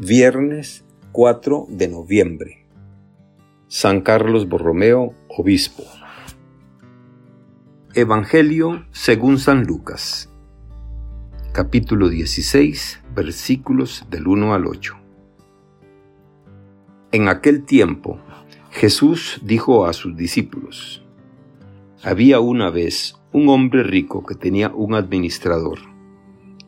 [0.00, 2.68] Viernes 4 de noviembre.
[3.66, 5.82] San Carlos Borromeo, Obispo.
[7.94, 10.30] Evangelio según San Lucas.
[11.52, 14.94] Capítulo 16, versículos del 1 al 8.
[17.10, 18.20] En aquel tiempo,
[18.70, 21.04] Jesús dijo a sus discípulos,
[22.04, 25.97] Había una vez un hombre rico que tenía un administrador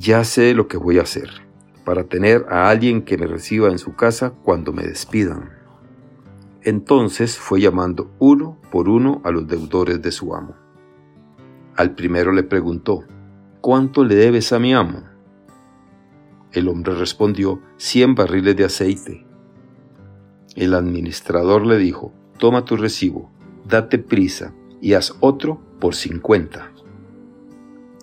[0.00, 1.28] ya sé lo que voy a hacer
[1.84, 5.50] para tener a alguien que me reciba en su casa cuando me despidan.
[6.62, 10.54] Entonces fue llamando uno por uno a los deudores de su amo.
[11.76, 13.04] Al primero le preguntó,
[13.60, 15.02] ¿cuánto le debes a mi amo?
[16.52, 19.26] El hombre respondió, cien barriles de aceite.
[20.56, 23.30] El administrador le dijo, toma tu recibo,
[23.68, 26.72] date prisa y haz otro por cincuenta.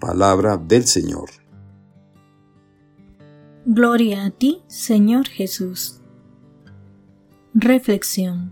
[0.00, 1.28] Palabra del Señor.
[3.66, 6.00] Gloria a ti, Señor Jesús.
[7.52, 8.50] Reflexión.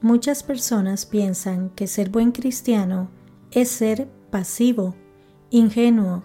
[0.00, 3.10] Muchas personas piensan que ser buen cristiano
[3.52, 4.96] es ser pasivo,
[5.50, 6.24] ingenuo,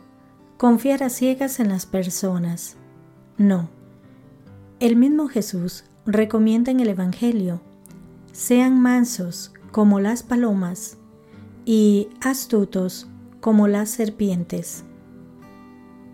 [0.57, 2.77] confiar a ciegas en las personas.
[3.37, 3.69] No.
[4.79, 7.61] El mismo Jesús recomienda en el Evangelio,
[8.31, 10.97] sean mansos como las palomas
[11.63, 13.07] y astutos
[13.39, 14.83] como las serpientes.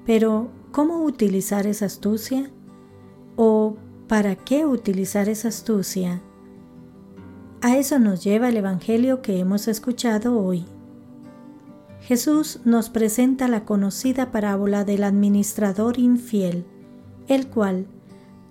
[0.06, 2.52] Pero, ¿cómo utilizar esa astucia?
[3.36, 3.78] ¿O
[4.08, 6.22] para qué utilizar esa astucia?
[7.62, 10.66] A eso nos lleva el Evangelio que hemos escuchado hoy.
[12.02, 16.66] Jesús nos presenta la conocida parábola del administrador infiel,
[17.28, 17.88] el cual,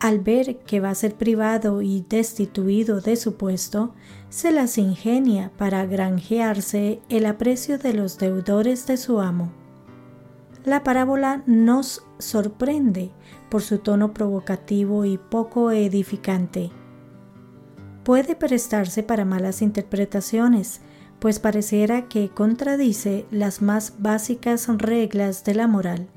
[0.04, 3.94] al ver que va a ser privado y destituido de su puesto,
[4.28, 9.50] se las ingenia para granjearse el aprecio de los deudores de su amo.
[10.62, 13.12] La parábola nos sorprende
[13.48, 16.71] por su tono provocativo y poco edificante.
[18.03, 20.82] Puede prestarse para malas interpretaciones,
[21.19, 26.10] pues pareciera que contradice las más básicas reglas de la moral.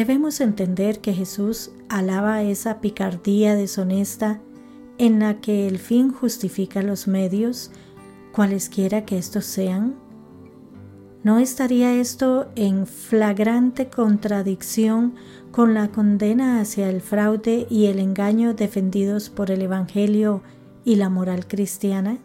[0.00, 4.40] Debemos entender que Jesús alaba esa picardía deshonesta
[4.96, 7.70] en la que el fin justifica los medios,
[8.32, 9.96] cualesquiera que estos sean?
[11.22, 15.16] ¿No estaría esto en flagrante contradicción
[15.52, 20.40] con la condena hacia el fraude y el engaño defendidos por el Evangelio
[20.82, 22.16] y la moral cristiana?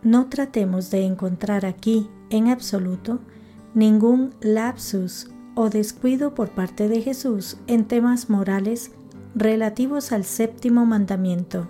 [0.00, 3.18] No tratemos de encontrar aquí, en absoluto,
[3.74, 8.92] ningún lapsus o descuido por parte de Jesús en temas morales
[9.34, 11.66] relativos al séptimo mandamiento.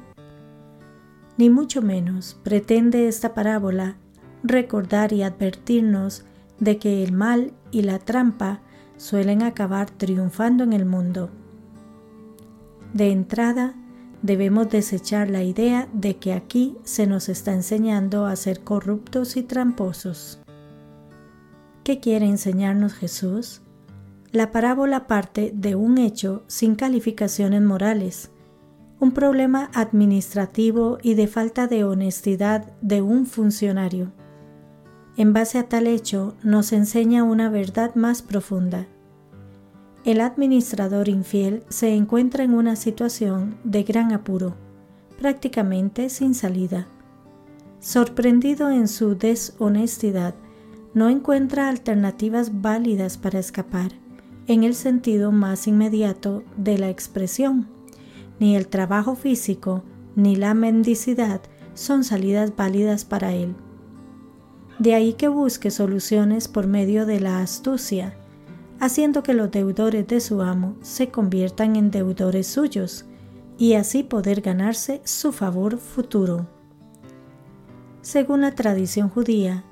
[1.38, 3.96] Ni mucho menos pretende esta parábola
[4.42, 6.24] recordar y advertirnos
[6.58, 8.60] de que el mal y la trampa
[8.96, 11.30] suelen acabar triunfando en el mundo.
[12.92, 13.74] De entrada,
[14.22, 19.42] debemos desechar la idea de que aquí se nos está enseñando a ser corruptos y
[19.42, 20.40] tramposos.
[21.84, 23.62] ¿Qué quiere enseñarnos Jesús?
[24.32, 28.30] La parábola parte de un hecho sin calificaciones morales,
[28.98, 34.12] un problema administrativo y de falta de honestidad de un funcionario.
[35.16, 38.86] En base a tal hecho nos enseña una verdad más profunda.
[40.04, 44.54] El administrador infiel se encuentra en una situación de gran apuro,
[45.20, 46.88] prácticamente sin salida.
[47.80, 50.34] Sorprendido en su deshonestidad,
[50.94, 53.92] no encuentra alternativas válidas para escapar
[54.46, 57.68] en el sentido más inmediato de la expresión.
[58.38, 59.82] Ni el trabajo físico
[60.14, 61.40] ni la mendicidad
[61.74, 63.54] son salidas válidas para él.
[64.78, 68.16] De ahí que busque soluciones por medio de la astucia,
[68.78, 73.06] haciendo que los deudores de su amo se conviertan en deudores suyos
[73.58, 76.46] y así poder ganarse su favor futuro.
[78.02, 79.64] Según la tradición judía,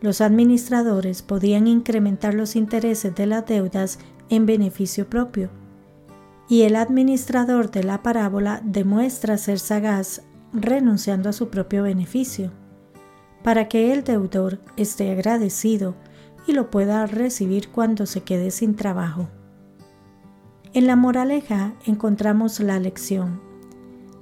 [0.00, 3.98] los administradores podían incrementar los intereses de las deudas
[4.30, 5.50] en beneficio propio,
[6.48, 10.22] y el administrador de la parábola demuestra ser sagaz
[10.52, 12.52] renunciando a su propio beneficio,
[13.42, 15.94] para que el deudor esté agradecido
[16.46, 19.28] y lo pueda recibir cuando se quede sin trabajo.
[20.72, 23.40] En la moraleja encontramos la lección.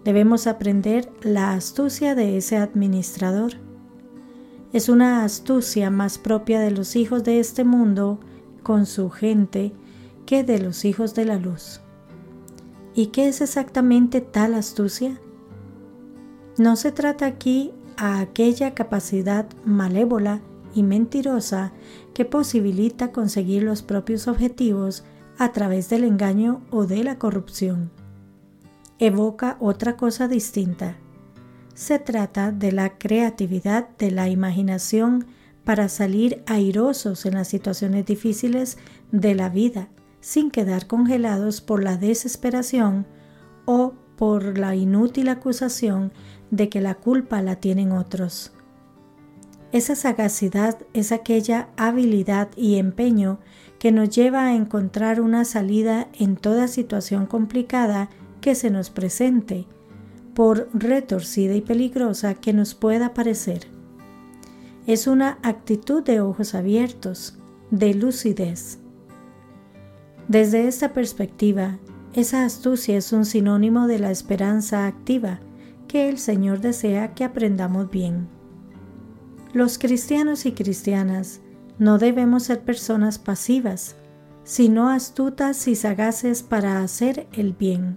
[0.05, 3.53] Debemos aprender la astucia de ese administrador.
[4.73, 8.21] Es una astucia más propia de los hijos de este mundo
[8.63, 9.73] con su gente
[10.29, 11.81] que de los hijos de la luz.
[12.95, 15.19] ¿Y qué es exactamente tal astucia?
[16.59, 20.43] No se trata aquí a aquella capacidad malévola
[20.75, 21.73] y mentirosa
[22.13, 25.03] que posibilita conseguir los propios objetivos
[25.39, 27.91] a través del engaño o de la corrupción.
[28.99, 30.99] Evoca otra cosa distinta.
[31.73, 35.25] Se trata de la creatividad de la imaginación
[35.65, 38.77] para salir airosos en las situaciones difíciles
[39.11, 39.89] de la vida,
[40.21, 43.07] sin quedar congelados por la desesperación
[43.65, 46.13] o por la inútil acusación
[46.51, 48.53] de que la culpa la tienen otros.
[49.71, 53.39] Esa sagacidad es aquella habilidad y empeño
[53.79, 58.09] que nos lleva a encontrar una salida en toda situación complicada
[58.41, 59.67] que se nos presente,
[60.35, 63.67] por retorcida y peligrosa que nos pueda parecer.
[64.87, 67.37] Es una actitud de ojos abiertos,
[67.71, 68.79] de lucidez.
[70.29, 71.79] Desde esta perspectiva,
[72.13, 75.41] esa astucia es un sinónimo de la esperanza activa
[75.89, 78.29] que el Señor desea que aprendamos bien.
[79.55, 81.41] Los cristianos y cristianas
[81.79, 83.97] no debemos ser personas pasivas,
[84.45, 87.97] sino astutas y sagaces para hacer el bien.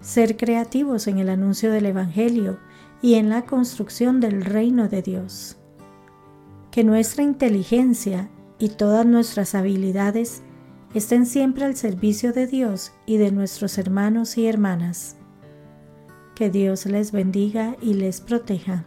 [0.00, 2.60] Ser creativos en el anuncio del Evangelio
[3.02, 5.56] y en la construcción del reino de Dios.
[6.70, 8.30] Que nuestra inteligencia
[8.60, 10.42] y todas nuestras habilidades
[10.94, 15.16] estén siempre al servicio de Dios y de nuestros hermanos y hermanas.
[16.34, 18.84] Que Dios les bendiga y les proteja.